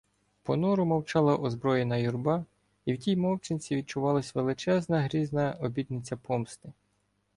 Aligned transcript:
Понуро 0.43 0.85
мовчала 0.85 1.35
озброєна 1.37 1.97
юрба, 1.97 2.45
і 2.85 2.93
в 2.93 2.97
тій 2.97 3.15
мовчанці 3.15 3.75
відчувалася 3.75 4.31
велична, 4.35 5.01
грізна 5.01 5.57
обітниця 5.61 6.17
помсти. 6.17 6.73